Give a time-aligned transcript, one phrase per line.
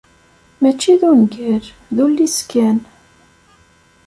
[0.61, 1.63] Mačči d ungal,
[1.95, 2.77] d ullis kan.